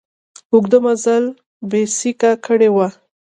[0.53, 1.23] اوږده مزل
[1.69, 2.77] بېسېکه کړی و.